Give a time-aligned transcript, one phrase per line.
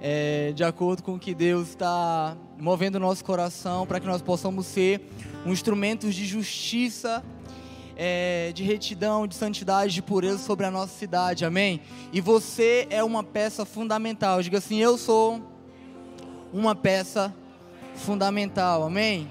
[0.00, 4.22] é, de acordo com o que Deus está movendo o nosso coração, para que nós
[4.22, 5.00] possamos ser
[5.44, 7.24] um instrumentos de justiça,
[7.96, 11.80] é, de retidão, de santidade, de pureza sobre a nossa cidade, amém?
[12.12, 14.42] E você é uma peça fundamental.
[14.42, 15.40] Diga assim: Eu sou
[16.52, 17.34] uma peça
[17.94, 19.28] fundamental, amém?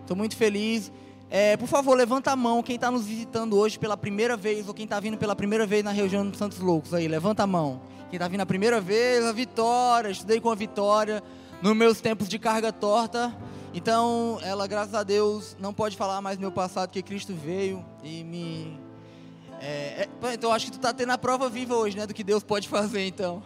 [0.00, 0.90] Estou muito feliz.
[1.30, 4.72] É, por favor, levanta a mão quem está nos visitando hoje pela primeira vez ou
[4.72, 7.82] quem está vindo pela primeira vez na região dos Santos Loucos aí, levanta a mão.
[8.08, 11.22] Quem está vindo a primeira vez, a Vitória, estudei com a Vitória
[11.60, 13.36] nos meus tempos de carga torta.
[13.74, 18.24] Então, ela, graças a Deus, não pode falar mais meu passado, que Cristo veio e
[18.24, 18.80] me.
[19.60, 22.24] É, é, então, acho que tu está tendo a prova viva hoje, né, do que
[22.24, 23.42] Deus pode fazer, então.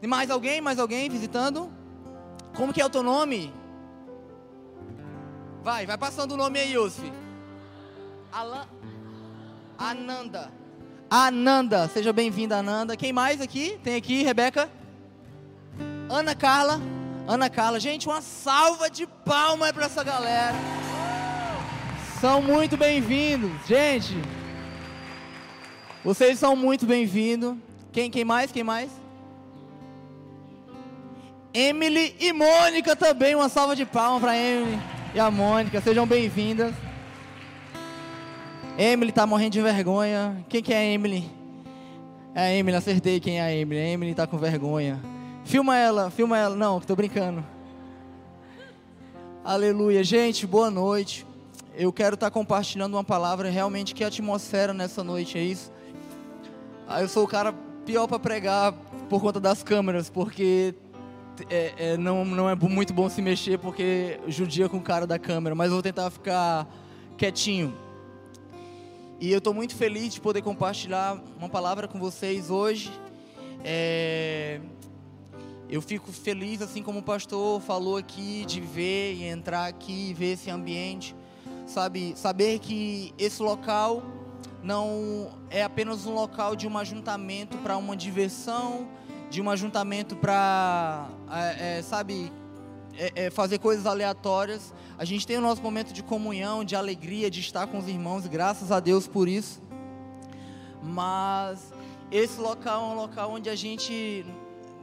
[0.00, 0.60] E mais alguém?
[0.60, 1.68] Mais alguém visitando?
[2.54, 3.52] Como que é o teu nome?
[5.64, 7.12] Vai, vai passando o nome aí, Yusuf.
[8.30, 8.68] Alan...
[9.76, 10.52] Ananda.
[11.10, 12.96] Ananda, seja bem-vinda, Ananda.
[12.96, 13.78] Quem mais aqui?
[13.82, 14.68] Tem aqui, Rebeca?
[16.10, 16.80] Ana Carla.
[17.28, 17.78] Ana Carla.
[17.78, 20.54] Gente, uma salva de palmas para essa galera.
[22.20, 24.16] São muito bem-vindos, gente.
[26.04, 27.56] Vocês são muito bem-vindos.
[27.92, 28.50] Quem, quem mais?
[28.50, 28.90] Quem mais?
[31.54, 33.36] Emily e Mônica também.
[33.36, 34.78] Uma salva de palmas para Emily
[35.14, 35.80] e a Mônica.
[35.80, 36.74] Sejam bem-vindas.
[38.78, 40.44] Emily tá morrendo de vergonha.
[40.50, 41.30] Quem que é a Emily?
[42.34, 43.80] É a Emily, acertei quem é a Emily.
[43.80, 45.00] A Emily tá com vergonha.
[45.44, 46.54] Filma ela, filma ela.
[46.54, 47.42] Não, tô brincando.
[49.42, 50.04] Aleluia.
[50.04, 51.24] Gente, boa noite.
[51.74, 55.72] Eu quero estar tá compartilhando uma palavra realmente que atmosfera nessa noite, é isso?
[56.86, 57.54] Ah, eu sou o cara
[57.86, 58.74] pior para pregar
[59.08, 60.74] por conta das câmeras, porque
[61.48, 65.18] é, é, não, não é muito bom se mexer porque judia com o cara da
[65.18, 66.66] câmera, mas eu vou tentar ficar
[67.16, 67.85] quietinho.
[69.18, 72.92] E eu estou muito feliz de poder compartilhar uma palavra com vocês hoje.
[73.64, 74.60] É,
[75.70, 80.14] eu fico feliz, assim como o pastor falou aqui, de ver e entrar aqui e
[80.14, 81.16] ver esse ambiente.
[81.66, 84.02] Sabe, saber que esse local
[84.62, 88.86] não é apenas um local de um ajuntamento para uma diversão,
[89.30, 92.30] de um ajuntamento para, é, é, sabe,
[92.98, 94.74] é, é, fazer coisas aleatórias.
[94.98, 98.26] A gente tem o nosso momento de comunhão, de alegria, de estar com os irmãos,
[98.26, 99.62] graças a Deus por isso.
[100.82, 101.72] Mas
[102.10, 104.24] esse local é um local onde a gente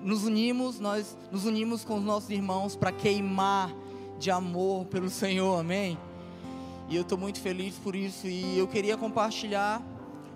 [0.01, 3.73] nos unimos, nós nos unimos com os nossos irmãos para queimar
[4.19, 5.97] de amor pelo Senhor, amém?
[6.89, 8.27] E eu estou muito feliz por isso.
[8.27, 9.81] E eu queria compartilhar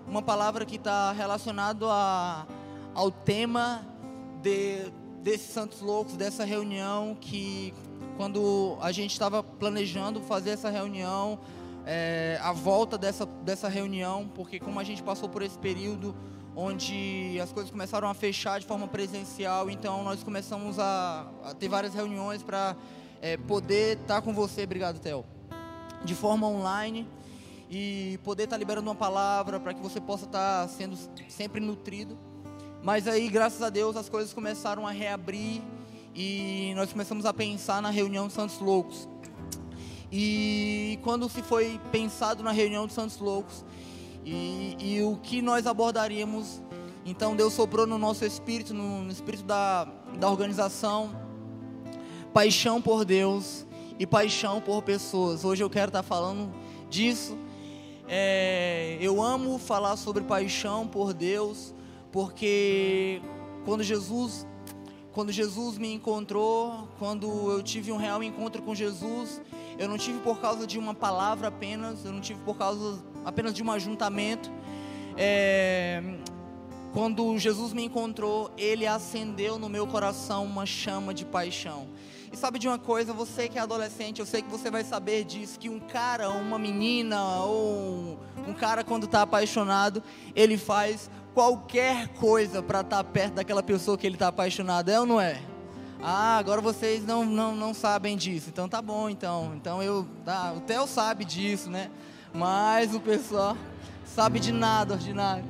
[0.06, 1.86] uma palavra que está relacionada
[2.94, 3.86] ao tema
[4.42, 4.90] de,
[5.22, 7.74] desses santos loucos, dessa reunião que
[8.16, 11.38] quando a gente estava planejando fazer essa reunião,
[11.86, 16.14] é, a volta dessa, dessa reunião, porque como a gente passou por esse período
[16.54, 21.68] onde as coisas começaram a fechar de forma presencial, então nós começamos a, a ter
[21.68, 22.76] várias reuniões para
[23.22, 25.24] é, poder estar tá com você, obrigado, Theo,
[26.04, 27.06] de forma online
[27.70, 30.98] e poder estar tá liberando uma palavra para que você possa estar tá sendo
[31.28, 32.18] sempre nutrido.
[32.82, 35.60] Mas aí, graças a Deus, as coisas começaram a reabrir
[36.14, 39.08] e nós começamos a pensar na reunião dos Santos Loucos.
[40.10, 43.64] E quando se foi pensado na reunião dos Santos Loucos
[44.24, 46.62] e, e o que nós abordaríamos,
[47.04, 49.84] então Deus soprou no nosso espírito, no, no espírito da,
[50.16, 51.10] da organização,
[52.32, 53.66] paixão por Deus
[53.98, 55.44] e paixão por pessoas.
[55.44, 56.54] Hoje eu quero estar falando
[56.88, 57.36] disso.
[58.06, 61.74] É, eu amo falar sobre paixão por Deus
[62.12, 63.20] porque
[63.64, 64.46] quando Jesus
[65.12, 69.40] quando Jesus me encontrou, quando eu tive um real encontro com Jesus,
[69.76, 73.52] eu não tive por causa de uma palavra apenas, eu não tive por causa apenas
[73.52, 74.48] de um ajuntamento.
[75.16, 76.00] É,
[76.92, 81.88] quando Jesus me encontrou, Ele acendeu no meu coração uma chama de paixão.
[82.32, 85.24] E sabe de uma coisa, você que é adolescente, eu sei que você vai saber
[85.24, 90.02] disso, que um cara, uma menina ou um cara quando está apaixonado,
[90.34, 94.98] ele faz qualquer coisa para estar tá perto daquela pessoa que ele está apaixonado, é
[94.98, 95.40] ou não é?
[96.02, 98.48] Ah, agora vocês não, não, não sabem disso.
[98.48, 99.52] Então tá bom, então.
[99.54, 100.04] Então eu.
[100.24, 101.92] Tá, o Theo sabe disso, né?
[102.34, 103.56] Mas o pessoal
[104.04, 105.44] sabe de nada ordinário.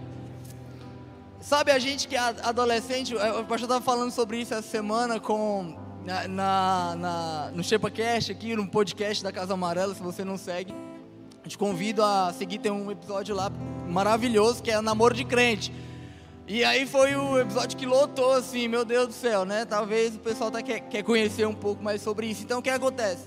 [1.41, 5.75] Sabe a gente que é adolescente, o pastor estava falando sobre isso essa semana com
[6.05, 10.75] na, na, na no ChepaCast aqui, no podcast da Casa Amarela, se você não segue.
[11.47, 13.51] Te convido a seguir, tem um episódio lá
[13.89, 15.73] maravilhoso que é Namoro de Crente.
[16.51, 19.67] E aí foi o episódio que lotou, assim, meu Deus do céu, né?
[19.67, 22.43] Talvez o pessoal tá, quer, quer conhecer um pouco mais sobre isso.
[22.43, 23.27] Então o que acontece?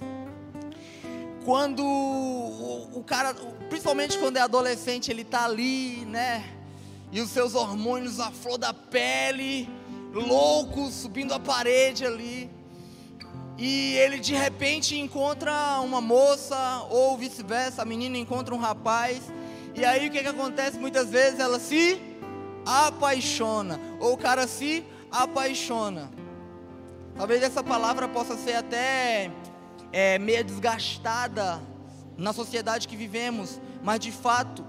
[1.45, 3.35] Quando o, o cara,
[3.69, 6.43] principalmente quando é adolescente, ele tá ali, né?
[7.11, 9.69] E os seus hormônios à flor da pele,
[10.11, 12.49] louco, subindo a parede ali.
[13.55, 19.31] E ele de repente encontra uma moça, ou vice-versa, a menina encontra um rapaz.
[19.75, 20.79] E aí o que, que acontece?
[20.79, 22.09] Muitas vezes ela se
[22.65, 26.11] apaixona, ou o cara se apaixona.
[27.15, 29.31] Talvez essa palavra possa ser até
[29.91, 31.61] é, meio desgastada
[32.17, 34.65] na sociedade que vivemos, mas de fato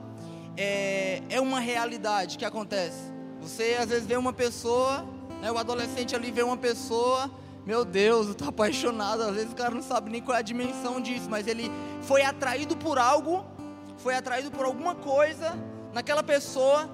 [0.56, 3.12] é, é uma realidade que acontece.
[3.40, 5.06] Você às vezes vê uma pessoa,
[5.40, 7.30] né, o adolescente ali vê uma pessoa,
[7.64, 9.22] meu Deus, eu tô apaixonado.
[9.22, 11.70] Às vezes o cara não sabe nem qual é a dimensão disso, mas ele
[12.02, 13.44] foi atraído por algo,
[13.98, 15.56] foi atraído por alguma coisa
[15.92, 16.88] naquela pessoa,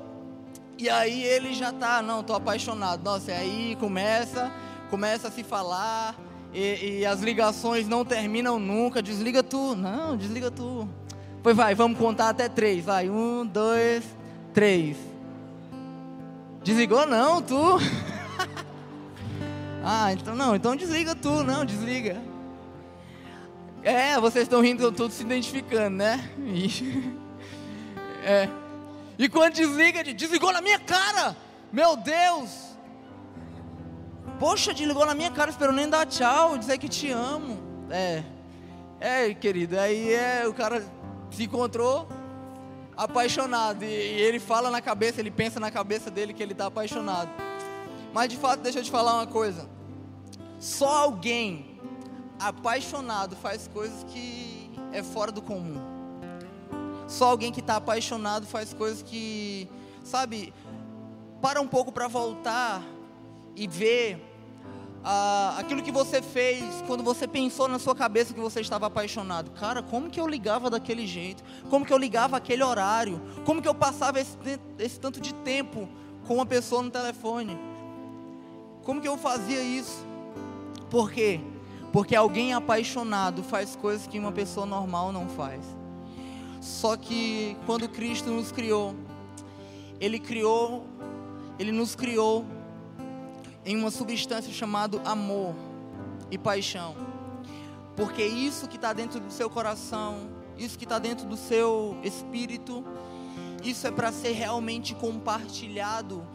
[0.78, 3.02] e aí ele já tá, não, tô apaixonado.
[3.02, 4.50] Nossa, e aí começa,
[4.88, 6.14] começa a se falar,
[6.52, 9.02] e, e, as ligações não terminam nunca.
[9.02, 10.88] Desliga tu, não, desliga tu.
[11.42, 12.84] Pois vai, vamos contar até três.
[12.84, 14.04] Vai, um, dois,
[14.54, 14.96] três.
[16.62, 17.78] Desligou não, tu?
[19.84, 22.22] ah, então não, então desliga tu, não, desliga.
[23.82, 26.30] É, vocês estão rindo, todos se identificando, né?
[28.20, 28.48] É.
[29.18, 31.36] E quando desliga, desligou na minha cara.
[31.72, 32.68] Meu Deus.
[34.38, 37.58] Poxa, desligou na minha cara, esperou nem dar tchau, dizer que te amo.
[37.90, 38.22] É.
[39.00, 40.84] É, querido, aí é, o cara
[41.30, 42.08] se encontrou
[42.96, 43.82] apaixonado.
[43.82, 47.30] E, e ele fala na cabeça, ele pensa na cabeça dele que ele está apaixonado.
[48.12, 49.68] Mas de fato, deixa eu te falar uma coisa.
[50.60, 51.80] Só alguém
[52.38, 55.97] apaixonado faz coisas que é fora do comum.
[57.08, 59.66] Só alguém que está apaixonado faz coisas que,
[60.04, 60.52] sabe,
[61.40, 62.82] para um pouco para voltar
[63.56, 64.22] e ver
[65.02, 69.50] ah, aquilo que você fez quando você pensou na sua cabeça que você estava apaixonado.
[69.52, 71.42] Cara, como que eu ligava daquele jeito?
[71.70, 73.20] Como que eu ligava aquele horário?
[73.46, 74.36] Como que eu passava esse,
[74.78, 75.88] esse tanto de tempo
[76.26, 77.58] com uma pessoa no telefone?
[78.84, 80.06] Como que eu fazia isso?
[80.90, 81.40] Por quê?
[81.90, 85.77] Porque alguém apaixonado faz coisas que uma pessoa normal não faz.
[86.60, 88.94] Só que quando Cristo nos criou,
[90.00, 90.84] Ele criou,
[91.58, 92.44] Ele nos criou
[93.64, 95.54] em uma substância chamada amor
[96.30, 96.96] e paixão.
[97.96, 102.84] Porque isso que está dentro do seu coração, isso que está dentro do seu espírito,
[103.62, 106.26] isso é para ser realmente compartilhado,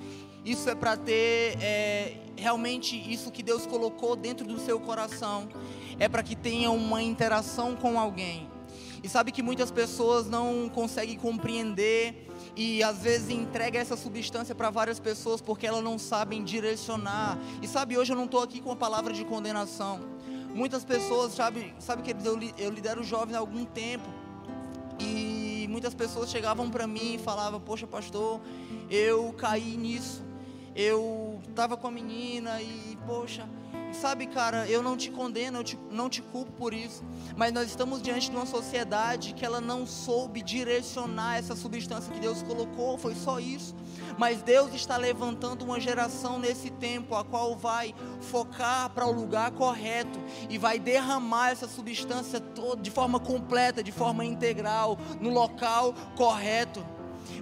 [0.43, 5.47] isso é para ter é, realmente isso que Deus colocou dentro do seu coração,
[5.99, 8.52] é para que tenha uma interação com alguém.
[9.03, 14.69] E sabe que muitas pessoas não conseguem compreender e às vezes entrega essa substância para
[14.69, 17.37] várias pessoas porque elas não sabem direcionar.
[17.61, 19.99] E sabe, hoje eu não estou aqui com a palavra de condenação.
[20.55, 24.07] Muitas pessoas, sabe, sabe que eu, eu lidero jovens há algum tempo.
[24.99, 28.39] E muitas pessoas chegavam para mim e falavam: Poxa, pastor,
[28.89, 30.23] eu caí nisso.
[30.75, 33.47] Eu estava com a menina e, poxa,
[33.93, 37.03] Sabe, cara, eu não te condeno, eu te, não te culpo por isso,
[37.37, 42.19] mas nós estamos diante de uma sociedade que ela não soube direcionar essa substância que
[42.19, 43.75] Deus colocou, foi só isso.
[44.17, 49.51] Mas Deus está levantando uma geração nesse tempo, a qual vai focar para o lugar
[49.51, 55.93] correto e vai derramar essa substância toda de forma completa, de forma integral, no local
[56.15, 56.83] correto.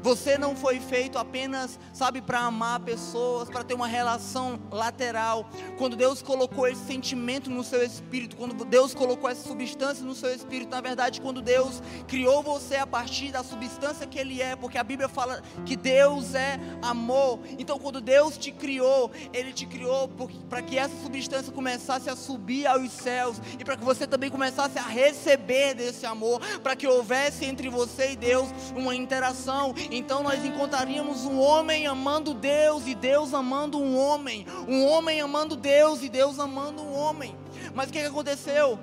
[0.02, 5.50] Você não foi feito apenas, sabe, para amar pessoas, para ter uma relação lateral.
[5.78, 10.34] Quando Deus colocou esse sentimento no seu espírito, quando Deus colocou essa substância no seu
[10.34, 14.78] espírito, na verdade, quando Deus criou você a partir da substância que Ele é, porque
[14.78, 17.40] a Bíblia fala que Deus é amor.
[17.58, 20.10] Então, quando Deus te criou, Ele te criou
[20.50, 24.78] para que essa substância começasse a subir aos céus e para que você também começasse
[24.78, 30.44] a receber desse amor, para que houvesse entre você e Deus uma interação então nós
[30.44, 36.10] encontraríamos um homem amando Deus e Deus amando um homem, um homem amando Deus e
[36.10, 37.36] Deus amando um homem.
[37.74, 38.80] Mas o que aconteceu?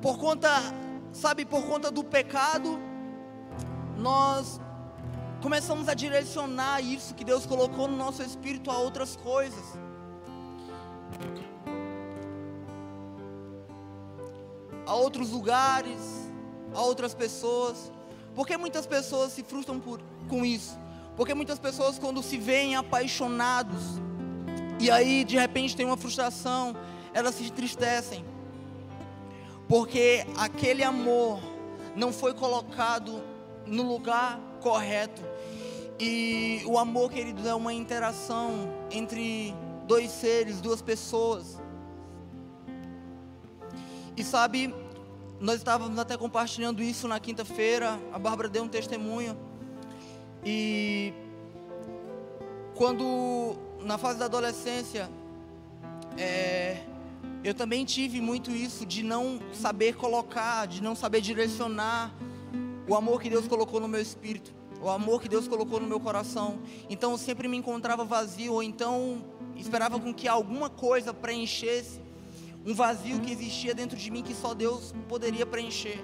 [0.00, 0.50] Por conta,
[1.12, 2.78] sabe, por conta do pecado,
[3.96, 4.60] nós
[5.42, 9.78] começamos a direcionar isso que Deus colocou no nosso espírito a outras coisas.
[14.86, 16.30] A outros lugares,
[16.74, 17.92] a outras pessoas.
[18.38, 20.78] Por que muitas pessoas se frustram por, com isso?
[21.16, 23.82] Porque muitas pessoas, quando se veem apaixonados,
[24.78, 26.76] e aí de repente tem uma frustração,
[27.12, 28.24] elas se entristecem.
[29.66, 31.40] Porque aquele amor
[31.96, 33.20] não foi colocado
[33.66, 35.20] no lugar correto.
[35.98, 39.52] E o amor, queridos, é uma interação entre
[39.88, 41.60] dois seres, duas pessoas.
[44.16, 44.72] E sabe,
[45.40, 47.98] nós estávamos até compartilhando isso na quinta-feira.
[48.12, 49.36] A Bárbara deu um testemunho.
[50.44, 51.12] E
[52.74, 55.08] quando na fase da adolescência,
[56.16, 56.78] é,
[57.44, 62.12] eu também tive muito isso de não saber colocar, de não saber direcionar
[62.88, 66.00] o amor que Deus colocou no meu espírito, o amor que Deus colocou no meu
[66.00, 66.58] coração.
[66.90, 69.22] Então eu sempre me encontrava vazio, ou então
[69.54, 72.07] esperava com que alguma coisa preenchesse
[72.64, 76.02] um vazio que existia dentro de mim que só Deus poderia preencher.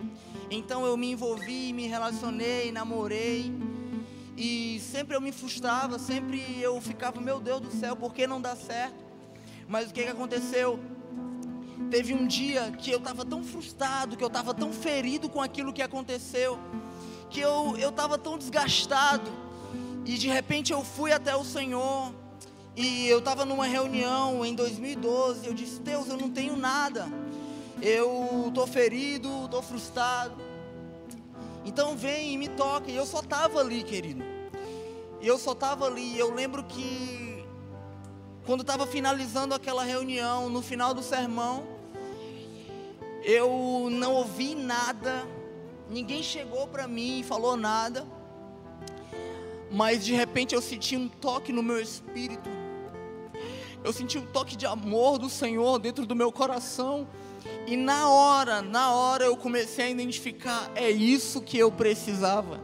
[0.51, 3.53] Então eu me envolvi, me relacionei, namorei.
[4.37, 8.41] E sempre eu me frustrava, sempre eu ficava, meu Deus do céu, por que não
[8.41, 9.05] dá certo?
[9.69, 10.79] Mas o que, que aconteceu?
[11.91, 15.73] Teve um dia que eu estava tão frustrado, que eu estava tão ferido com aquilo
[15.73, 16.59] que aconteceu,
[17.31, 19.31] que eu estava tão desgastado.
[20.05, 22.13] E de repente eu fui até o Senhor,
[22.77, 25.47] e eu estava numa reunião em 2012.
[25.47, 27.07] Eu disse: Deus, eu não tenho nada.
[27.81, 30.35] Eu estou ferido, estou frustrado.
[31.65, 32.91] Então vem e me toca.
[32.91, 34.25] E eu só estava ali, querido.
[35.21, 36.19] E eu só estava ali.
[36.19, 37.45] Eu lembro que
[38.45, 41.65] quando estava finalizando aquela reunião, no final do sermão,
[43.23, 45.27] eu não ouvi nada.
[45.89, 48.05] Ninguém chegou para mim e falou nada.
[49.71, 52.64] Mas de repente eu senti um toque no meu espírito
[53.85, 57.07] eu senti um toque de amor do Senhor dentro do meu coração.
[57.67, 62.59] E na hora, na hora eu comecei a identificar, é isso que eu precisava.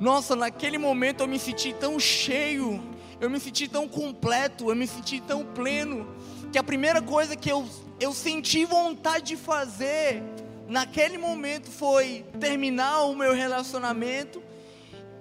[0.00, 2.82] Nossa, naquele momento eu me senti tão cheio,
[3.20, 6.06] eu me senti tão completo, eu me senti tão pleno,
[6.50, 7.68] que a primeira coisa que eu,
[8.00, 10.22] eu senti vontade de fazer
[10.66, 14.42] naquele momento foi terminar o meu relacionamento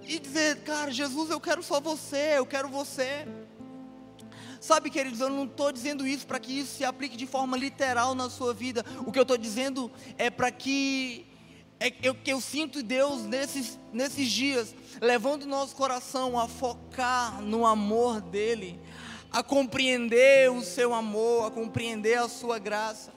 [0.08, 3.28] e dizer, cara, Jesus, eu quero só você, eu quero você.
[4.66, 8.16] Sabe, queridos, eu não estou dizendo isso para que isso se aplique de forma literal
[8.16, 8.84] na sua vida.
[9.06, 11.24] O que eu estou dizendo é para que
[11.80, 17.44] é eu, que eu sinto Deus nesses, nesses dias, levando o nosso coração a focar
[17.44, 18.80] no amor dEle,
[19.32, 23.14] a compreender o seu amor, a compreender a sua graça.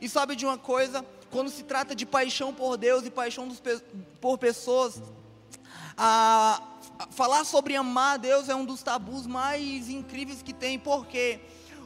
[0.00, 1.04] E sabe de uma coisa?
[1.30, 3.62] Quando se trata de paixão por Deus e paixão dos,
[4.18, 5.02] por pessoas,
[5.94, 6.62] a,
[7.10, 11.40] falar sobre amar a Deus é um dos tabus mais incríveis que tem, por quê?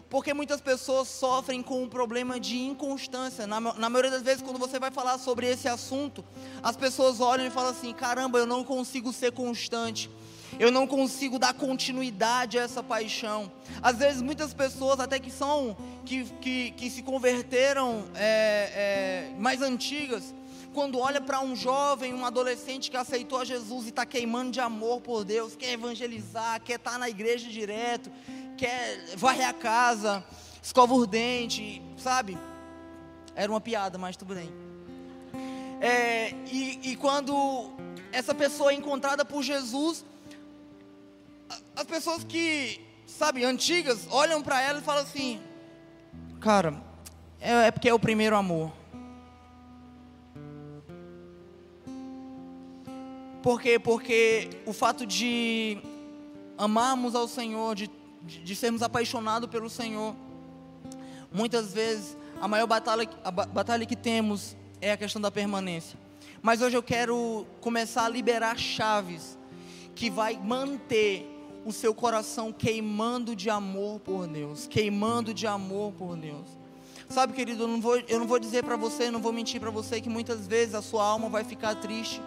[0.09, 3.47] Porque muitas pessoas sofrem com um problema de inconstância.
[3.47, 6.25] Na, na maioria das vezes, quando você vai falar sobre esse assunto,
[6.61, 10.11] as pessoas olham e falam assim: caramba, eu não consigo ser constante.
[10.59, 13.51] Eu não consigo dar continuidade a essa paixão.
[13.81, 19.63] Às vezes, muitas pessoas, até que são, que, que, que se converteram é, é, mais
[19.63, 20.35] antigas,
[20.73, 24.61] quando olha para um jovem, um adolescente que aceitou a Jesus e está queimando de
[24.61, 28.11] amor por Deus, quer evangelizar, quer estar tá na igreja direto,
[28.57, 30.25] quer varrer a casa,
[30.63, 32.39] escova o dente, sabe?
[33.35, 34.51] Era uma piada, mas tudo bem.
[35.81, 37.71] É, e, e quando
[38.13, 40.05] essa pessoa é encontrada por Jesus,
[41.75, 45.41] as pessoas que, sabe, antigas, olham para ela e falam assim:
[46.41, 46.81] Cara,
[47.41, 48.80] é, é porque é o primeiro amor.
[53.43, 53.79] Por quê?
[53.79, 55.79] Porque o fato de
[56.59, 57.91] amarmos ao Senhor, de,
[58.23, 60.15] de sermos apaixonados pelo Senhor,
[61.33, 65.99] muitas vezes a maior batalha, a batalha que temos é a questão da permanência.
[66.43, 69.39] Mas hoje eu quero começar a liberar chaves
[69.95, 71.27] que vai manter
[71.65, 76.47] o seu coração queimando de amor por Deus, queimando de amor por Deus.
[77.09, 79.71] Sabe, querido, eu não vou, eu não vou dizer para você, não vou mentir para
[79.71, 82.21] você que muitas vezes a sua alma vai ficar triste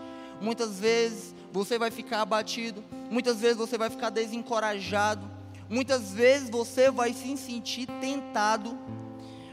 [0.44, 5.26] Muitas vezes você vai ficar abatido, muitas vezes você vai ficar desencorajado,
[5.70, 8.78] muitas vezes você vai se sentir tentado.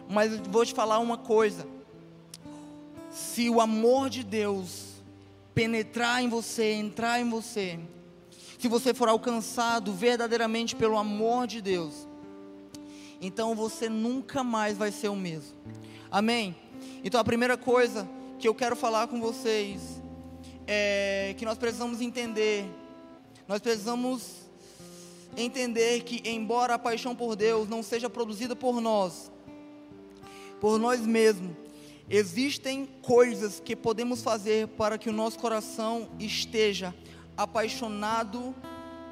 [0.09, 1.65] Mas vou te falar uma coisa:
[3.09, 4.89] se o amor de Deus
[5.55, 7.79] penetrar em você, entrar em você,
[8.59, 12.09] se você for alcançado verdadeiramente pelo amor de Deus,
[13.21, 15.57] então você nunca mais vai ser o mesmo.
[16.11, 16.57] Amém?
[17.05, 18.09] Então a primeira coisa
[18.41, 20.00] que eu quero falar com vocês
[20.73, 22.65] é, que nós precisamos entender.
[23.49, 24.47] Nós precisamos
[25.37, 29.33] entender que, embora a paixão por Deus não seja produzida por nós,
[30.61, 31.57] por nós mesmos,
[32.09, 36.95] existem coisas que podemos fazer para que o nosso coração esteja
[37.37, 38.55] apaixonado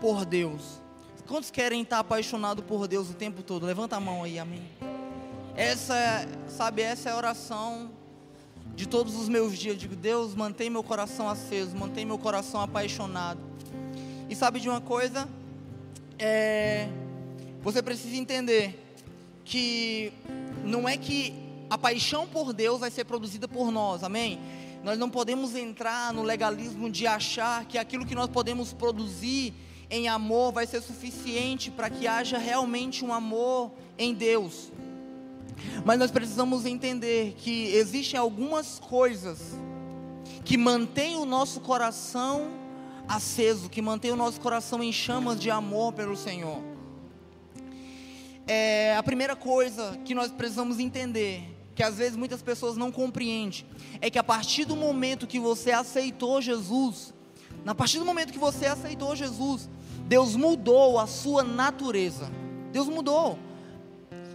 [0.00, 0.81] por Deus.
[1.27, 3.67] Quantos querem estar apaixonado por Deus o tempo todo?
[3.67, 4.62] Levanta a mão aí, amém.
[5.57, 7.91] Essa, sabe, essa é a oração
[8.79, 9.75] de todos os meus dias.
[9.75, 13.41] Eu digo, Deus, mantém meu coração aceso, mantém meu coração apaixonado.
[14.31, 15.29] E sabe de uma coisa?
[16.17, 16.89] É,
[17.61, 18.79] você precisa entender
[19.45, 20.13] que
[20.65, 21.35] não é que
[21.69, 24.39] a paixão por Deus vai ser produzida por nós, amém?
[24.85, 29.53] Nós não podemos entrar no legalismo de achar que aquilo que nós podemos produzir
[29.91, 34.71] em amor vai ser suficiente para que haja realmente um amor em Deus.
[35.85, 39.39] Mas nós precisamos entender que existem algumas coisas
[40.45, 42.49] que mantêm o nosso coração
[43.09, 46.63] aceso, que mantêm o nosso coração em chamas de amor pelo Senhor.
[48.47, 51.43] É, a primeira coisa que nós precisamos entender,
[51.75, 53.67] que às vezes muitas pessoas não compreendem,
[54.01, 57.13] é que a partir do momento que você aceitou Jesus,
[57.67, 59.69] a partir do momento que você aceitou Jesus,
[60.07, 62.31] Deus mudou a sua natureza.
[62.73, 63.39] Deus mudou.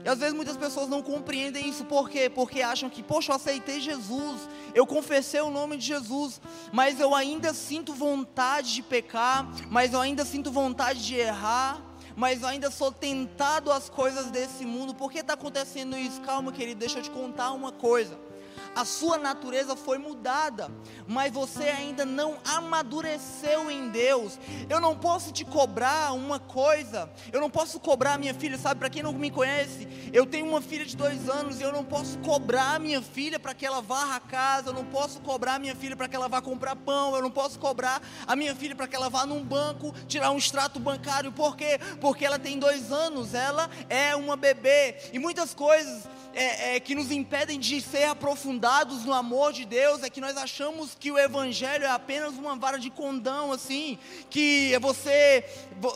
[0.04, 2.30] E às vezes muitas pessoas não compreendem isso, por quê?
[2.30, 6.42] Porque acham que, poxa, eu aceitei Jesus, eu confessei o nome de Jesus,
[6.72, 11.82] mas eu ainda sinto vontade de pecar, mas eu ainda sinto vontade de errar,
[12.16, 14.94] mas eu ainda sou tentado às coisas desse mundo.
[14.94, 16.20] Por que está acontecendo isso?
[16.22, 18.33] Calma, querido, deixa eu te contar uma coisa
[18.76, 20.70] a sua natureza foi mudada,
[21.08, 24.40] mas você ainda não amadureceu em Deus.
[24.70, 28.80] Eu não posso te cobrar uma coisa, eu não posso cobrar minha filha, sabe?
[28.80, 31.84] Para quem não me conhece, eu tenho uma filha de dois anos e eu não
[31.84, 35.76] posso cobrar minha filha para que ela varra a casa, eu não posso cobrar minha
[35.76, 38.88] filha para que ela vá comprar pão, eu não posso cobrar a minha filha para
[38.88, 41.80] que ela vá num banco tirar um extrato bancário, por quê?
[42.02, 46.96] Porque ela tem dois anos, ela é uma bebê e muitas coisas é, é, que
[46.96, 51.18] nos impedem de ser aprofundados no amor de Deus é que nós achamos que o
[51.18, 54.00] Evangelho é apenas uma vara de condão, assim,
[54.30, 55.46] que você,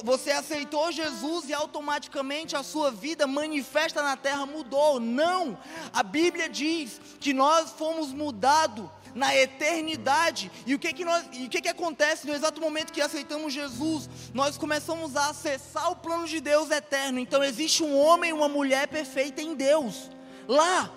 [0.03, 4.99] você aceitou Jesus e automaticamente a sua vida manifesta na terra mudou.
[4.99, 5.57] Não!
[5.91, 10.51] A Bíblia diz que nós fomos mudados na eternidade.
[10.67, 13.51] E o que que, nós, e o que que acontece no exato momento que aceitamos
[13.51, 14.07] Jesus?
[14.31, 17.17] Nós começamos a acessar o plano de Deus eterno.
[17.17, 20.16] Então existe um homem e uma mulher perfeita em Deus
[20.47, 20.91] lá.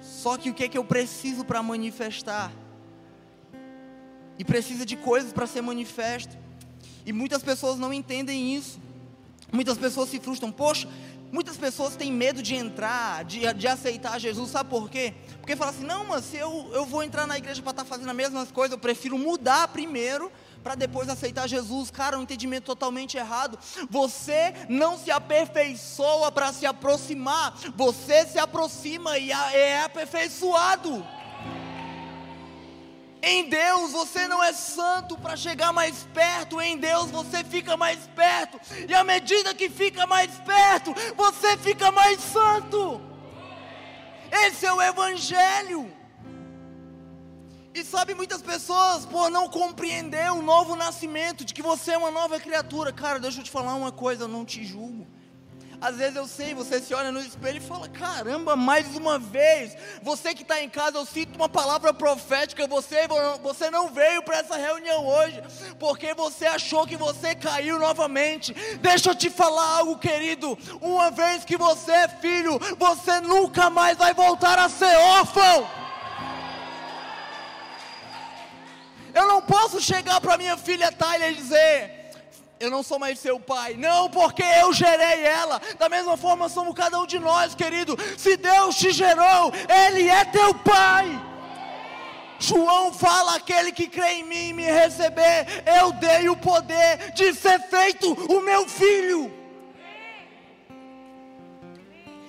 [0.00, 2.52] Só que o que é que eu preciso para manifestar?
[4.38, 6.36] E precisa de coisas para ser manifesto.
[7.04, 8.80] E muitas pessoas não entendem isso.
[9.52, 10.50] Muitas pessoas se frustram.
[10.52, 10.88] Poxa,
[11.32, 14.50] muitas pessoas têm medo de entrar, de, de aceitar Jesus.
[14.50, 15.14] Sabe por quê?
[15.40, 17.88] Porque fala assim: não, mas se eu, eu vou entrar na igreja para estar tá
[17.88, 20.30] fazendo as mesmas coisas, eu prefiro mudar primeiro
[20.62, 21.90] para depois aceitar Jesus.
[21.90, 23.58] Cara, um entendimento totalmente errado.
[23.88, 31.04] Você não se aperfeiçoa para se aproximar, você se aproxima e é aperfeiçoado.
[33.22, 37.98] Em Deus você não é santo para chegar mais perto, em Deus você fica mais
[38.16, 43.09] perto, e à medida que fica mais perto, você fica mais santo.
[44.30, 45.92] Esse é o Evangelho.
[47.72, 52.10] E sabe, muitas pessoas, por não compreender o novo nascimento, de que você é uma
[52.10, 55.06] nova criatura, cara, deixa eu te falar uma coisa, eu não te julgo.
[55.80, 59.74] Às vezes eu sei, você se olha no espelho e fala: caramba, mais uma vez.
[60.02, 62.66] Você que está em casa, eu sinto uma palavra profética.
[62.66, 63.08] Você,
[63.42, 65.42] você não veio para essa reunião hoje,
[65.78, 68.52] porque você achou que você caiu novamente.
[68.80, 70.58] Deixa eu te falar algo, querido.
[70.82, 75.66] Uma vez que você é filho, você nunca mais vai voltar a ser órfão.
[79.14, 81.99] Eu não posso chegar para minha filha Tyler e dizer:
[82.60, 83.74] eu não sou mais seu pai.
[83.74, 85.60] Não, porque eu gerei ela.
[85.78, 87.96] Da mesma forma somos cada um de nós, querido.
[88.18, 89.50] Se Deus te gerou,
[89.86, 91.08] Ele é teu pai.
[92.38, 95.46] João fala: aquele que crê em mim e me receber,
[95.80, 99.32] eu dei o poder de ser feito o meu filho.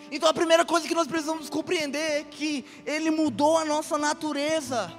[0.09, 4.91] Então a primeira coisa que nós precisamos compreender é que Ele mudou a nossa natureza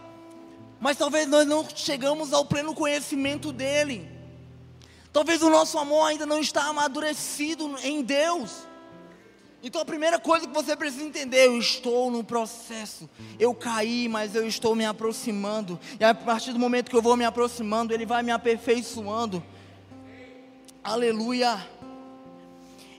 [0.82, 4.11] mas talvez nós não chegamos ao pleno conhecimento dele.
[5.12, 8.50] Talvez o nosso amor ainda não está amadurecido em Deus.
[9.62, 13.08] Então a primeira coisa que você precisa entender, eu estou no processo.
[13.38, 15.78] Eu caí, mas eu estou me aproximando.
[16.00, 19.42] E a partir do momento que eu vou me aproximando, ele vai me aperfeiçoando.
[20.82, 21.64] Aleluia.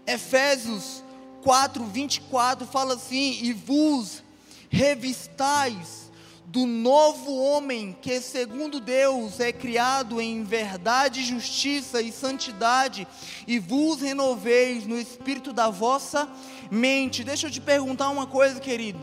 [0.06, 1.04] Efésios
[1.44, 4.24] 4, 24 fala assim: E vos
[4.70, 6.03] revistais
[6.46, 13.08] do novo homem que, segundo Deus, é criado em verdade, justiça e santidade,
[13.48, 16.30] e vos renoveis no espírito da vossa
[16.70, 17.24] mente.
[17.24, 19.00] Deixa eu te perguntar uma coisa, querido.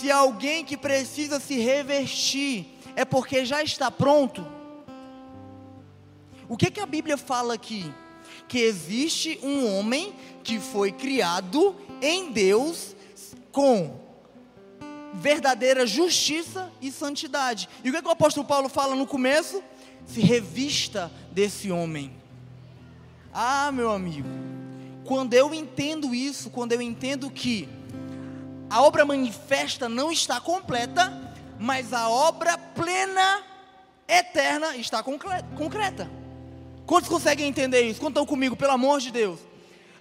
[0.00, 4.46] Se alguém que precisa se revestir é porque já está pronto,
[6.48, 7.92] o que, que a Bíblia fala aqui?
[8.48, 12.96] Que existe um homem que foi criado em Deus
[13.52, 14.07] com
[15.14, 17.68] verdadeira justiça e santidade.
[17.82, 19.62] E o que, é que o apóstolo Paulo fala no começo?
[20.06, 22.12] Se revista desse homem.
[23.32, 24.28] Ah, meu amigo,
[25.04, 27.68] quando eu entendo isso, quando eu entendo que
[28.70, 33.42] a obra manifesta não está completa, mas a obra plena,
[34.06, 36.10] eterna, está concreta.
[36.86, 38.06] Quantos conseguem entender isso?
[38.06, 39.40] Estão comigo, pelo amor de Deus?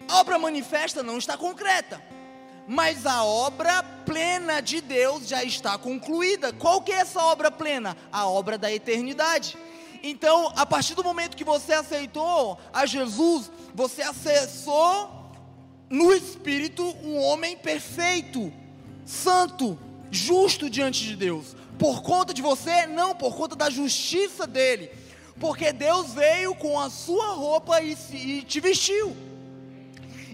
[0.08, 2.02] A obra manifesta não está concreta,
[2.68, 6.52] mas a obra plena de Deus já está concluída.
[6.54, 7.96] Qual que é essa obra plena?
[8.12, 9.58] A obra da eternidade.
[10.04, 15.32] Então, a partir do momento que você aceitou a Jesus, você acessou
[15.90, 18.52] no Espírito um homem perfeito,
[19.06, 19.80] santo,
[20.12, 21.56] justo diante de Deus.
[21.80, 22.86] Por conta de você?
[22.86, 24.92] Não, por conta da justiça dele
[25.40, 29.16] porque Deus veio com a sua roupa e, e te vestiu.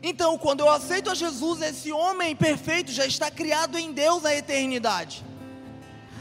[0.06, 4.36] Então, quando eu aceito a Jesus, esse homem perfeito já está criado em Deus na
[4.36, 5.24] eternidade.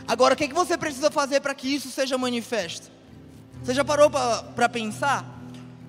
[0.06, 2.92] Agora, o que, é que você precisa fazer para que isso seja manifesto?
[3.60, 5.26] Você já parou para pensar?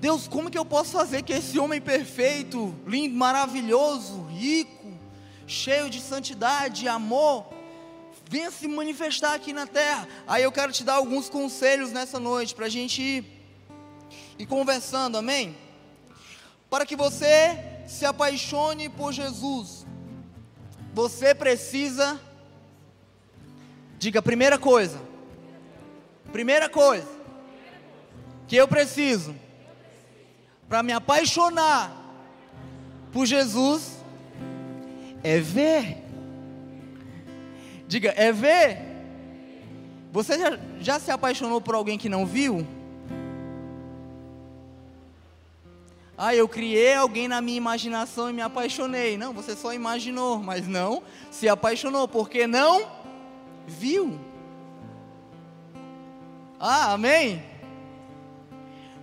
[0.02, 4.92] Deus, como que eu posso fazer que esse homem perfeito, lindo, maravilhoso, rico,
[5.46, 7.54] cheio de santidade, amor,
[8.28, 10.08] venha se manifestar aqui na terra.
[10.26, 13.26] Aí eu quero te dar alguns conselhos nessa noite para a gente ir,
[14.40, 15.56] ir conversando, amém?
[16.72, 19.86] Para que você se apaixone por Jesus,
[20.94, 22.20] você precisa,
[23.98, 25.00] diga a primeira coisa,
[26.32, 27.08] primeira coisa
[28.48, 29.36] que eu preciso
[30.68, 31.92] para me apaixonar
[33.12, 33.98] por Jesus
[35.24, 36.04] é ver
[37.94, 38.80] Diga, é ver.
[40.12, 42.66] Você já, já se apaixonou por alguém que não viu?
[46.18, 49.18] Ah, eu criei alguém na minha imaginação e me apaixonei.
[49.18, 52.88] Não, você só imaginou, mas não se apaixonou, porque não
[53.66, 54.20] viu.
[56.60, 57.44] Ah, amém?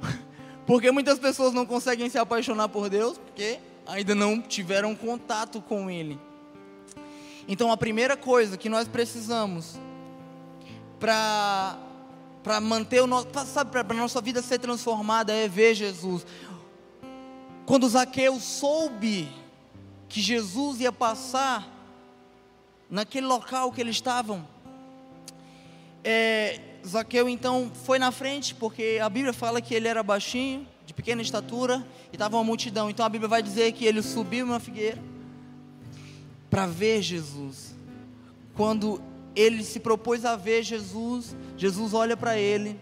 [0.67, 5.91] Porque muitas pessoas não conseguem se apaixonar por Deus porque ainda não tiveram contato com
[5.91, 6.19] Ele.
[7.47, 9.79] Então a primeira coisa que nós precisamos
[10.99, 11.77] para
[12.43, 16.25] para manter o nosso, sabe, para a nossa vida ser transformada é ver Jesus.
[17.71, 19.29] Quando Zaqueu soube
[20.09, 21.73] que Jesus ia passar
[22.91, 24.45] naquele local que eles estavam,
[26.03, 30.93] é, Zaqueu então foi na frente, porque a Bíblia fala que ele era baixinho, de
[30.93, 32.91] pequena estatura, e estava uma multidão.
[32.91, 34.99] Então a Bíblia vai dizer que ele subiu uma figueira
[36.51, 37.77] para ver Jesus.
[38.57, 39.01] Quando
[39.33, 42.77] ele se propôs a ver Jesus, Jesus olha para ele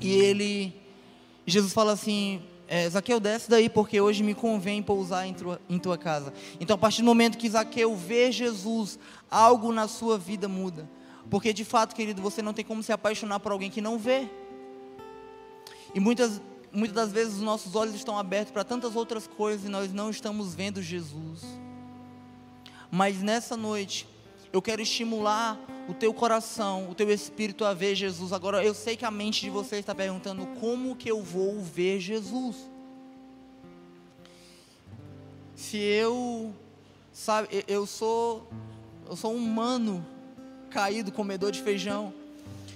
[0.00, 0.74] e ele,
[1.46, 5.78] Jesus fala assim: é, Zaqueu, desce daí, porque hoje me convém pousar em tua, em
[5.78, 6.34] tua casa.
[6.60, 8.98] Então, a partir do momento que Zaqueu vê Jesus,
[9.30, 10.86] algo na sua vida muda.
[11.30, 14.28] Porque de fato, querido, você não tem como se apaixonar por alguém que não vê.
[15.94, 19.70] E muitas, muitas das vezes os nossos olhos estão abertos para tantas outras coisas e
[19.70, 21.44] nós não estamos vendo Jesus.
[22.90, 24.06] Mas nessa noite,
[24.52, 28.32] eu quero estimular o teu coração, o teu espírito a ver Jesus.
[28.32, 31.98] Agora, eu sei que a mente de você está perguntando como que eu vou ver
[31.98, 32.56] Jesus.
[35.56, 36.54] Se eu,
[37.10, 38.46] sabe, eu sou,
[39.08, 40.06] eu sou um humano
[40.70, 42.12] caído, comedor de feijão.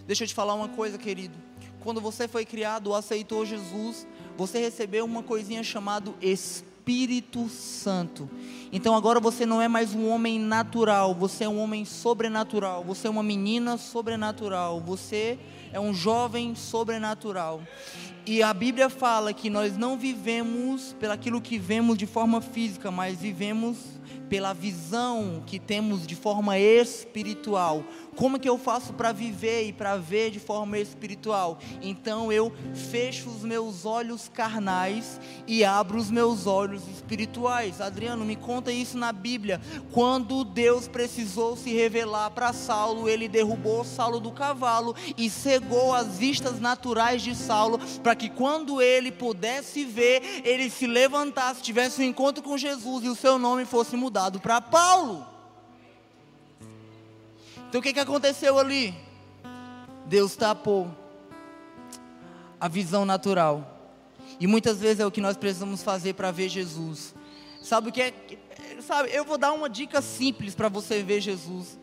[0.07, 1.37] Deixa eu te falar uma coisa, querido.
[1.81, 4.07] Quando você foi criado, aceitou Jesus,
[4.39, 8.29] você recebeu uma coisinha chamada Espírito Espírito Santo.
[8.73, 13.07] Então agora você não é mais um homem natural, você é um homem sobrenatural, você
[13.07, 15.39] é uma menina sobrenatural, você
[15.73, 17.63] é um jovem sobrenatural.
[18.27, 23.21] E a Bíblia fala que nós não vivemos pelaquilo que vemos de forma física, mas
[23.21, 23.79] vivemos
[24.29, 27.85] pela visão que temos de forma espiritual.
[28.17, 31.59] Como que eu faço para viver e para ver de forma espiritual?
[31.81, 32.53] Então eu
[32.91, 37.81] fecho os meus olhos carnais e abro os meus olhos espirituais.
[37.81, 39.61] Adriano, me conta isso na Bíblia.
[39.93, 46.19] Quando Deus precisou se revelar para Saulo, ele derrubou Saulo do cavalo e cegou as
[46.19, 52.05] vistas naturais de Saulo, para que quando ele pudesse ver, ele se levantasse, tivesse um
[52.05, 55.27] encontro com Jesus e o seu nome fosse mudado para Paulo.
[57.69, 58.95] Então o que, que aconteceu ali?
[60.07, 60.91] Deus tapou
[62.61, 63.69] a visão natural.
[64.41, 67.15] E muitas vezes é o que nós precisamos fazer para ver Jesus.
[67.63, 68.15] Sabe o que é?
[68.81, 71.79] Sabe, eu vou dar uma dica simples para você ver Jesus.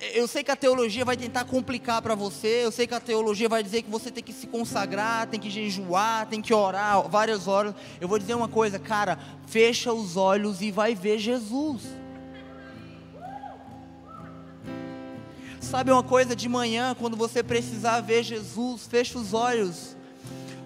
[0.00, 2.64] Eu sei que a teologia vai tentar complicar para você.
[2.64, 5.48] Eu sei que a teologia vai dizer que você tem que se consagrar, tem que
[5.48, 7.74] jejuar, tem que orar várias horas.
[8.00, 11.82] Eu vou dizer uma coisa, cara, fecha os olhos e vai ver Jesus.
[15.60, 19.93] Sabe uma coisa de manhã, quando você precisar ver Jesus, fecha os olhos.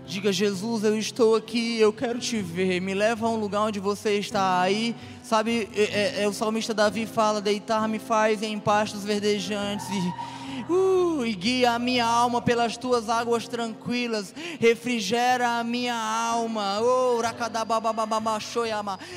[0.08, 2.80] Diga, Jesus, eu estou aqui, eu quero te ver.
[2.80, 4.58] Me leva a um lugar onde você está.
[4.58, 9.86] Aí, sabe, é, é, é o salmista Davi fala: deitar-me faz em pastos verdejantes.
[9.86, 10.37] E
[10.68, 16.78] Uh, e guia a minha alma pelas tuas águas tranquilas, refrigera a minha alma.
[16.82, 17.18] Oh,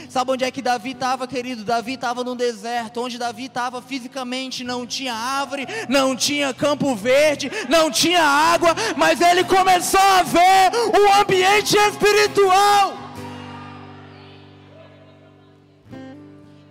[0.09, 1.65] Sabe onde é que Davi estava, querido?
[1.65, 7.51] Davi estava no deserto, onde Davi estava fisicamente, não tinha árvore, não tinha campo verde,
[7.67, 12.93] não tinha água, mas ele começou a ver o ambiente espiritual.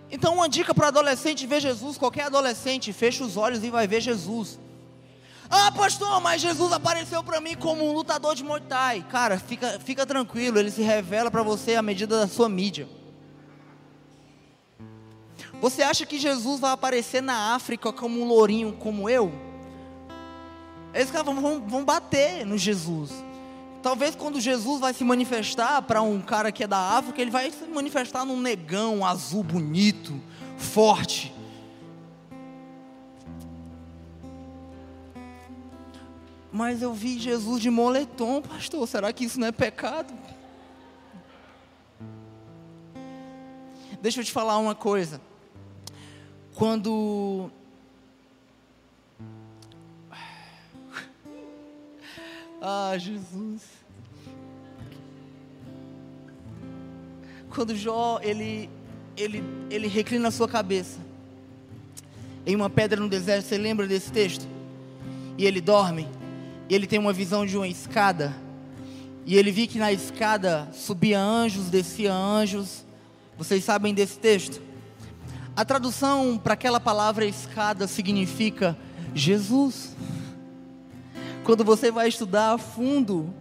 [0.09, 4.01] Então, uma dica para adolescente ver Jesus: qualquer adolescente, fecha os olhos e vai ver
[4.01, 4.59] Jesus.
[5.53, 9.05] Ah, pastor, mas Jesus apareceu para mim como um lutador de Muay Thai.
[9.09, 12.87] Cara, fica, fica tranquilo, ele se revela para você à medida da sua mídia.
[15.59, 19.33] Você acha que Jesus vai aparecer na África como um lourinho como eu?
[20.93, 23.11] Eles vão, vão, vão bater no Jesus.
[23.83, 27.51] Talvez quando Jesus vai se manifestar para um cara que é da África, ele vai
[27.51, 30.13] se manifestar num negão azul bonito,
[30.57, 31.33] forte.
[36.51, 38.85] Mas eu vi Jesus de moletom, pastor.
[38.87, 40.13] Será que isso não é pecado?
[44.01, 45.21] Deixa eu te falar uma coisa.
[46.55, 47.49] Quando.
[52.63, 53.63] Ah, Jesus.
[57.49, 58.69] Quando Jó, ele,
[59.17, 60.99] ele, ele reclina a sua cabeça
[62.45, 64.47] em uma pedra no deserto, você lembra desse texto?
[65.39, 66.07] E ele dorme
[66.71, 68.33] e ele tem uma visão de uma escada.
[69.25, 72.85] E ele viu que na escada subia anjos, descia anjos.
[73.37, 74.61] Vocês sabem desse texto?
[75.53, 78.77] A tradução para aquela palavra escada significa
[79.13, 79.97] Jesus.
[81.43, 83.33] Quando você vai estudar a fundo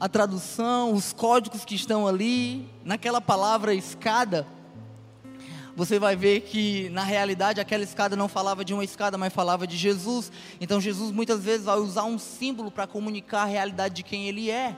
[0.00, 4.44] a tradução, os códigos que estão ali, naquela palavra escada,
[5.74, 9.66] você vai ver que na realidade aquela escada não falava de uma escada, mas falava
[9.66, 10.30] de Jesus.
[10.60, 14.50] Então Jesus muitas vezes vai usar um símbolo para comunicar a realidade de quem ele
[14.50, 14.76] é.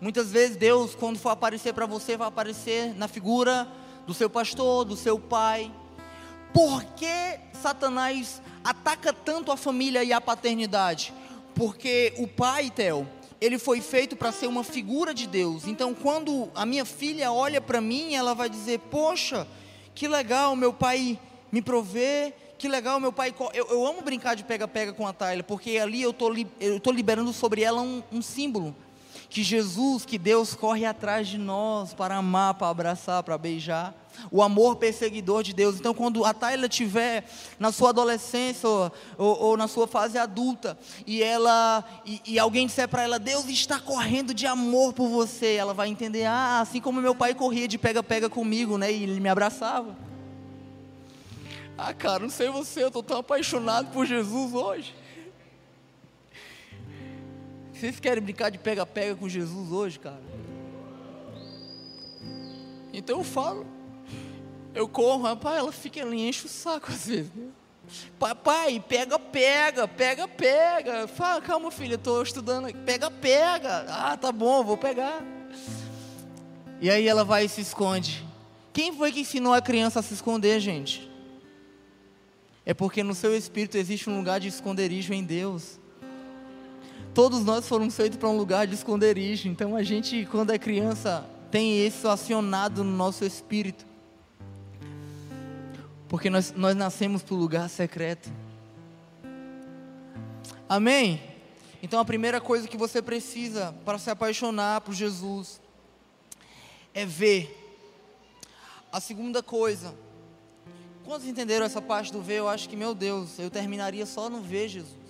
[0.00, 3.66] Muitas vezes Deus, quando for aparecer para você, vai aparecer na figura
[4.06, 5.72] do seu pastor, do seu pai.
[6.52, 11.14] Por que Satanás ataca tanto a família e a paternidade?
[11.54, 13.08] Porque o pai, Theo,
[13.42, 15.66] ele foi feito para ser uma figura de Deus.
[15.66, 19.48] Então, quando a minha filha olha para mim, ela vai dizer: Poxa,
[19.96, 21.18] que legal, meu pai
[21.50, 22.32] me provê.
[22.56, 23.34] Que legal, meu pai.
[23.52, 27.32] Eu, eu amo brincar de pega-pega com a Tyler, porque ali eu tô, estou liberando
[27.32, 28.76] sobre ela um, um símbolo.
[29.32, 33.94] Que Jesus, que Deus corre atrás de nós para amar, para abraçar, para beijar
[34.30, 35.76] o amor perseguidor de Deus.
[35.76, 37.24] Então, quando a Tayla estiver
[37.58, 42.66] na sua adolescência ou, ou, ou, na sua fase adulta e ela e, e alguém
[42.66, 46.78] disser para ela, Deus está correndo de amor por você, ela vai entender, ah, assim
[46.78, 48.92] como meu pai corria de pega-pega comigo, né?
[48.92, 49.96] E ele me abraçava.
[51.78, 54.94] Ah, cara, não sei você, eu estou tão apaixonado por Jesus hoje.
[57.82, 60.22] Vocês querem brincar de pega-pega com Jesus hoje, cara?
[62.92, 63.66] Então eu falo.
[64.72, 67.32] Eu corro, rapaz, ela fica, ela enche o saco às vezes.
[68.20, 71.08] Papai, pega, pega, pega, pega.
[71.08, 72.72] Fala, calma, filha, estou estudando.
[72.84, 73.84] Pega, pega.
[73.88, 75.20] Ah, tá bom, vou pegar.
[76.80, 78.24] E aí ela vai e se esconde.
[78.72, 81.10] Quem foi que ensinou a criança a se esconder, gente?
[82.64, 85.81] É porque no seu espírito existe um lugar de esconderijo em Deus.
[87.14, 89.46] Todos nós fomos feitos para um lugar de esconderijo.
[89.46, 93.84] Então a gente, quando é criança, tem isso acionado no nosso espírito.
[96.08, 98.30] Porque nós, nós nascemos para o lugar secreto.
[100.66, 101.20] Amém?
[101.82, 105.60] Então a primeira coisa que você precisa para se apaixonar por Jesus
[106.94, 107.58] é ver.
[108.90, 109.94] A segunda coisa,
[111.04, 112.38] quantos entenderam essa parte do ver?
[112.38, 115.01] Eu acho que, meu Deus, eu terminaria só no ver Jesus.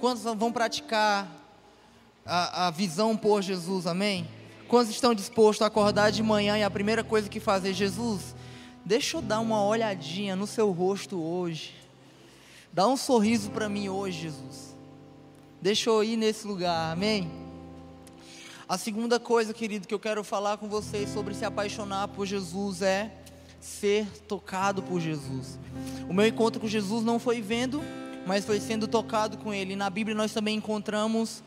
[0.00, 1.28] Quantos vão praticar
[2.24, 3.86] a, a visão por Jesus?
[3.86, 4.26] Amém?
[4.66, 8.34] Quantos estão dispostos a acordar de manhã e a primeira coisa que fazer, Jesus,
[8.84, 11.74] Deixa eu dar uma olhadinha no seu rosto hoje.
[12.72, 14.76] Dá um sorriso para mim hoje, Jesus.
[15.60, 17.30] Deixa eu ir nesse lugar, amém?
[18.68, 22.80] A segunda coisa, querido, que eu quero falar com vocês sobre se apaixonar por Jesus
[22.80, 23.12] é
[23.60, 25.58] ser tocado por Jesus.
[26.08, 27.82] O meu encontro com Jesus não foi vendo,
[28.26, 29.76] mas foi sendo tocado com Ele.
[29.76, 31.42] Na Bíblia nós também encontramos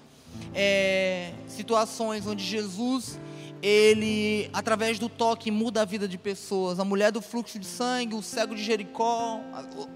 [0.53, 3.19] é, situações onde Jesus
[3.63, 6.81] ele, através do toque, muda a vida de pessoas.
[6.81, 9.39] A mulher do fluxo de sangue, o cego de Jericó,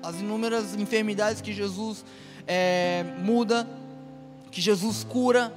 [0.01, 2.05] as inúmeras enfermidades que Jesus
[2.47, 3.67] é, muda,
[4.49, 5.53] que Jesus cura,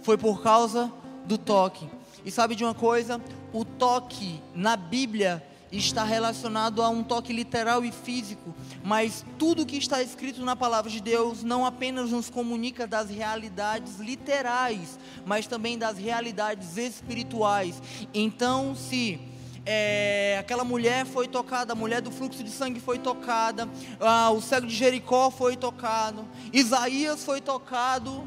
[0.00, 0.90] foi por causa
[1.26, 1.86] do toque.
[2.24, 3.20] E sabe de uma coisa?
[3.52, 9.76] O toque na Bíblia, está relacionado a um toque literal e físico, mas tudo que
[9.76, 15.76] está escrito na palavra de Deus não apenas nos comunica das realidades literais, mas também
[15.76, 17.82] das realidades espirituais.
[18.14, 19.20] Então, se
[19.66, 23.68] é, aquela mulher foi tocada, a mulher do fluxo de sangue foi tocada,
[24.00, 28.26] ah, o cego de Jericó foi tocado, Isaías foi tocado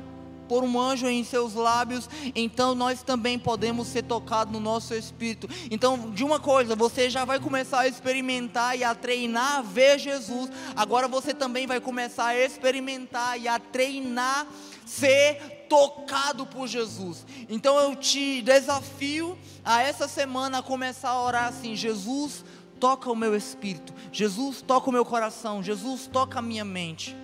[0.51, 5.47] por um anjo em seus lábios, então nós também podemos ser tocados no nosso espírito.
[5.71, 9.97] Então, de uma coisa, você já vai começar a experimentar e a treinar a ver
[9.97, 14.45] Jesus, agora você também vai começar a experimentar e a treinar
[14.85, 17.25] ser tocado por Jesus.
[17.47, 22.43] Então eu te desafio a essa semana a começar a orar assim: Jesus,
[22.77, 27.20] toca o meu espírito, Jesus, toca o meu coração, Jesus, toca a minha mente.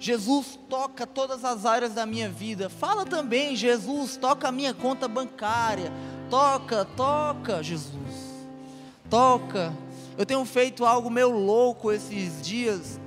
[0.00, 2.70] Jesus toca todas as áreas da minha vida.
[2.70, 5.92] Fala também, Jesus, toca a minha conta bancária.
[6.30, 7.92] Toca, toca, Jesus.
[9.10, 9.76] Toca.
[10.16, 12.98] Eu tenho feito algo meio louco esses dias.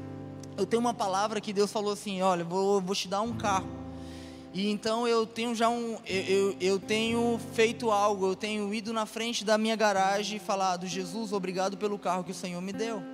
[0.56, 3.68] Eu tenho uma palavra que Deus falou assim: olha, vou, vou te dar um carro.
[4.54, 5.98] E então eu tenho já um.
[6.06, 10.40] Eu, eu, eu tenho feito algo, eu tenho ido na frente da minha garagem e
[10.40, 13.13] falado: Jesus, obrigado pelo carro que o Senhor me deu.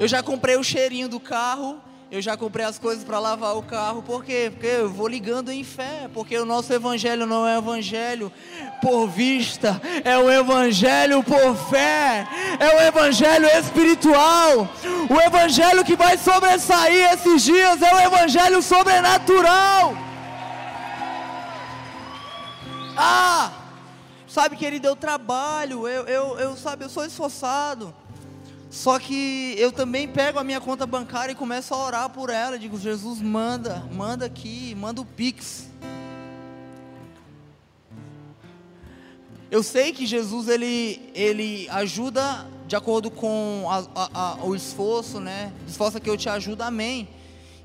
[0.00, 1.78] Eu já comprei o cheirinho do carro,
[2.10, 4.50] eu já comprei as coisas para lavar o carro, por quê?
[4.50, 8.32] Porque eu vou ligando em fé, porque o nosso evangelho não é evangelho
[8.80, 12.26] por vista, é o evangelho por fé,
[12.58, 14.70] é o evangelho espiritual,
[15.10, 19.94] o evangelho que vai sobressair esses dias é o evangelho sobrenatural.
[22.96, 23.52] Ah,
[24.26, 27.94] sabe, querido, eu trabalho, eu, eu, eu sabe, eu sou esforçado.
[28.70, 32.56] Só que eu também pego a minha conta bancária e começo a orar por ela.
[32.56, 35.68] Digo, Jesus, manda, manda aqui, manda o Pix.
[39.50, 45.18] Eu sei que Jesus ele, ele ajuda de acordo com a, a, a, o esforço,
[45.18, 45.52] né?
[45.66, 47.08] Esforça que eu te ajudo, amém.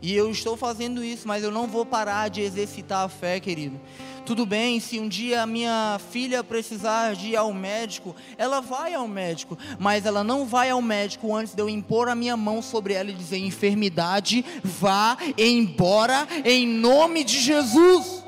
[0.02, 3.80] E eu estou fazendo isso, mas eu não vou parar de exercitar a fé, querido.
[4.26, 8.96] Tudo bem, se um dia a minha filha precisar de ir ao médico, ela vai
[8.96, 12.60] ao médico, mas ela não vai ao médico antes de eu impor a minha mão
[12.60, 18.24] sobre ela e dizer: enfermidade, vá embora em nome de Jesus.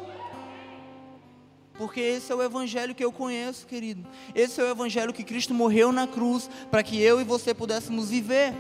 [1.80, 4.08] Porque esse é o evangelho que eu conheço, querido.
[4.36, 8.12] Esse é o evangelho que Cristo morreu na cruz para que eu e você pudéssemos
[8.12, 8.54] viver.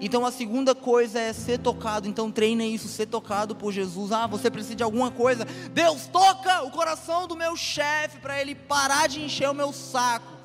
[0.00, 2.08] Então a segunda coisa é ser tocado.
[2.08, 4.12] Então treine isso, ser tocado por Jesus.
[4.12, 5.44] Ah, você precisa de alguma coisa.
[5.72, 10.36] Deus toca o coração do meu chefe para ele parar de encher o meu saco.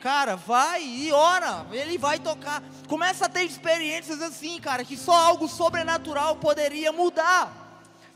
[0.00, 2.62] Cara, vai e ora, ele vai tocar.
[2.86, 7.66] Começa a ter experiências assim, cara, que só algo sobrenatural poderia mudar.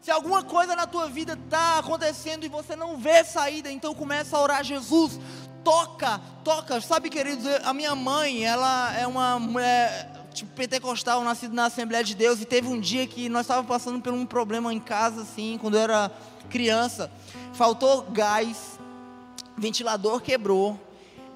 [0.01, 4.37] Se alguma coisa na tua vida está acontecendo e você não vê saída, então começa
[4.37, 5.19] a orar, Jesus,
[5.65, 6.81] toca, toca.
[6.81, 12.15] Sabe, queridos, a minha mãe, ela é uma mulher tipo pentecostal, nascido na Assembleia de
[12.15, 15.59] Deus, e teve um dia que nós estávamos passando por um problema em casa, assim,
[15.61, 16.11] quando eu era
[16.51, 17.11] criança.
[17.53, 18.79] Faltou gás,
[19.57, 20.81] ventilador quebrou,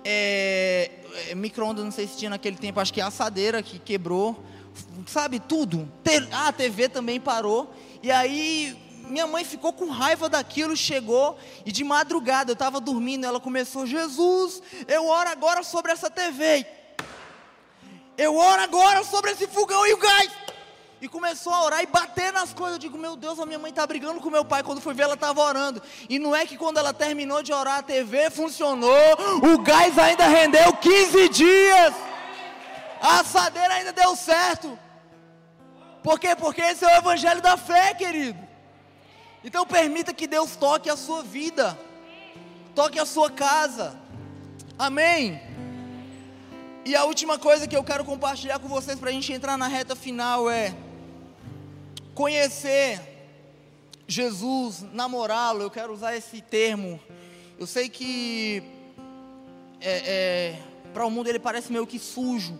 [0.05, 0.91] é,
[1.29, 4.43] é, micro-ondas, não sei se tinha naquele tempo, acho que a assadeira que quebrou,
[5.07, 5.89] sabe, tudo.
[6.33, 8.77] Ah, a TV também parou, e aí
[9.09, 13.87] minha mãe ficou com raiva daquilo, chegou e de madrugada eu estava dormindo, ela começou:
[13.87, 16.67] Jesus, eu oro agora sobre essa TV.
[18.17, 20.31] Eu oro agora sobre esse fogão e o gás.
[21.01, 22.77] E começou a orar e bater nas coisas.
[22.77, 24.63] Eu digo, meu Deus, a minha mãe está brigando com meu pai.
[24.63, 25.83] Quando fui ver, ela estava orando.
[26.09, 28.97] E não é que quando ela terminou de orar, a TV funcionou.
[29.43, 31.95] O gás ainda rendeu 15 dias.
[33.01, 34.79] A assadeira ainda deu certo.
[36.03, 36.35] Por quê?
[36.35, 38.39] Porque esse é o evangelho da fé, querido.
[39.45, 41.79] Então permita que Deus toque a sua vida.
[42.75, 43.99] Toque a sua casa.
[44.79, 45.46] Amém.
[46.87, 49.67] E a última coisa que eu quero compartilhar com vocês para a gente entrar na
[49.67, 50.73] reta final é
[52.15, 53.01] conhecer
[54.07, 55.63] Jesus, namorá-lo.
[55.63, 57.01] Eu quero usar esse termo.
[57.59, 58.63] Eu sei que
[59.81, 60.63] é, é,
[60.95, 62.57] para o mundo ele parece meio que sujo,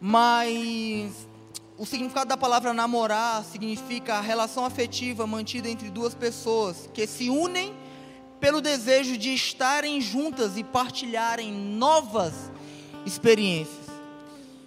[0.00, 1.12] mas
[1.78, 7.30] o significado da palavra namorar significa a relação afetiva mantida entre duas pessoas que se
[7.30, 7.72] unem
[8.40, 12.50] pelo desejo de estarem juntas e partilharem novas
[13.06, 13.90] experiências.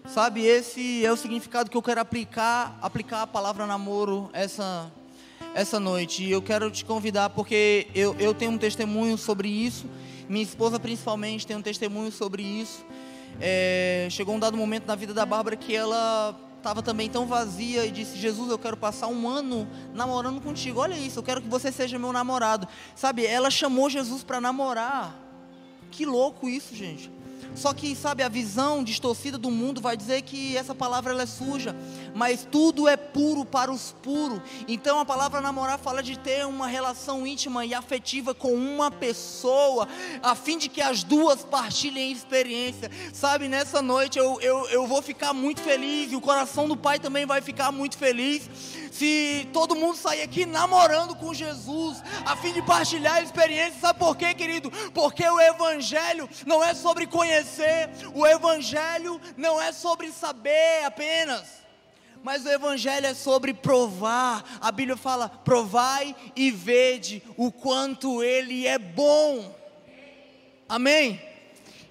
[0.07, 4.91] Sabe, esse é o significado que eu quero aplicar, aplicar a palavra namoro essa
[5.53, 6.23] essa noite.
[6.23, 9.85] E eu quero te convidar porque eu, eu tenho um testemunho sobre isso.
[10.27, 12.83] Minha esposa principalmente tem um testemunho sobre isso.
[13.39, 17.85] É, chegou um dado momento na vida da Bárbara que ela estava também tão vazia
[17.85, 20.79] e disse: Jesus, eu quero passar um ano namorando contigo.
[20.79, 22.67] Olha isso, eu quero que você seja meu namorado.
[22.95, 25.19] Sabe, ela chamou Jesus para namorar.
[25.91, 27.11] Que louco isso, gente.
[27.55, 31.25] Só que, sabe, a visão distorcida do mundo vai dizer que essa palavra ela é
[31.27, 31.75] suja,
[32.13, 34.41] mas tudo é puro para os puros.
[34.67, 39.87] Então a palavra namorar fala de ter uma relação íntima e afetiva com uma pessoa,
[40.21, 42.89] a fim de que as duas partilhem experiência.
[43.13, 46.99] Sabe, nessa noite eu, eu, eu vou ficar muito feliz e o coração do Pai
[46.99, 48.49] também vai ficar muito feliz
[48.93, 53.79] se todo mundo sair aqui namorando com Jesus, a fim de partilhar a experiência.
[53.81, 54.69] Sabe por quê, querido?
[54.93, 61.62] Porque o Evangelho não é sobre conhecer, o Evangelho não é sobre saber apenas.
[62.23, 64.57] Mas o Evangelho é sobre provar.
[64.61, 69.53] A Bíblia fala: provai e vede o quanto Ele é bom.
[70.67, 71.21] Amém?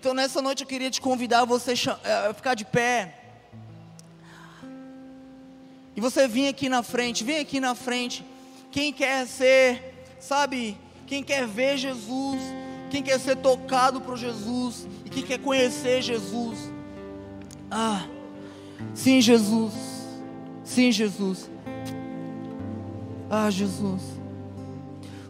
[0.00, 1.74] Então nessa noite eu queria te convidar a você
[2.28, 3.18] a ficar de pé.
[5.94, 8.24] E você vem aqui na frente, vem aqui na frente.
[8.70, 12.40] Quem quer ser, sabe, quem quer ver Jesus,
[12.90, 16.58] quem quer ser tocado por Jesus e quem quer conhecer Jesus.
[17.70, 18.06] Ah,
[18.94, 19.91] sim, Jesus.
[20.72, 21.50] Sim, Jesus.
[23.28, 24.00] Ah, Jesus.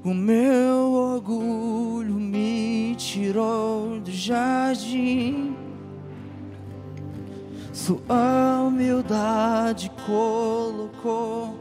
[0.05, 5.57] O meu orgulho me tirou do jardim
[7.73, 11.59] sua humildade colocou.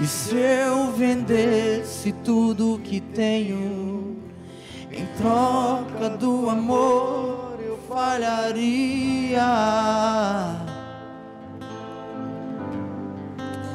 [0.00, 4.16] E se eu vendesse tudo que tenho,
[4.90, 7.53] em troca do amor
[7.94, 9.94] فلا رياء.